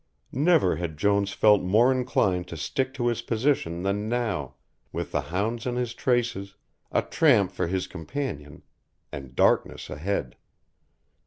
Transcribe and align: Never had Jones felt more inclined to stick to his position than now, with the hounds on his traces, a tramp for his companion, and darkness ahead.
Never 0.31 0.77
had 0.77 0.97
Jones 0.97 1.31
felt 1.31 1.61
more 1.61 1.91
inclined 1.91 2.47
to 2.47 2.57
stick 2.57 2.91
to 2.95 3.05
his 3.05 3.21
position 3.21 3.83
than 3.83 4.09
now, 4.09 4.55
with 4.91 5.11
the 5.11 5.21
hounds 5.21 5.67
on 5.67 5.75
his 5.75 5.93
traces, 5.93 6.55
a 6.91 7.03
tramp 7.03 7.51
for 7.51 7.67
his 7.67 7.85
companion, 7.85 8.63
and 9.11 9.35
darkness 9.35 9.91
ahead. 9.91 10.37